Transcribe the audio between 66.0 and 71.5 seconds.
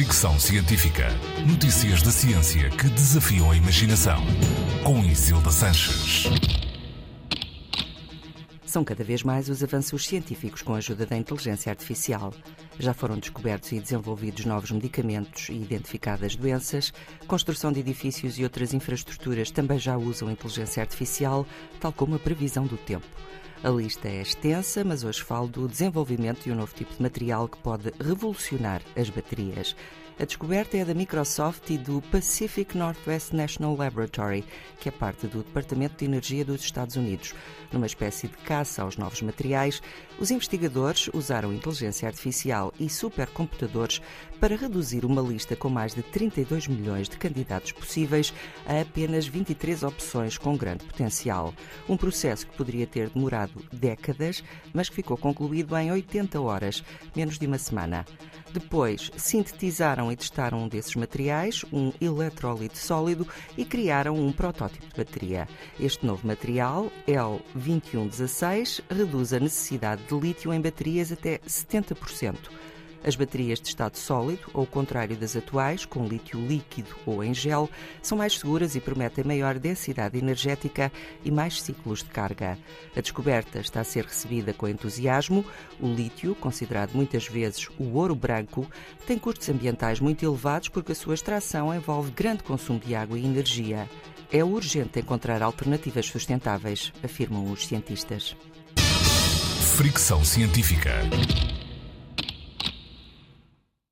novo material, L2116, reduz a necessidade de lítio em baterias até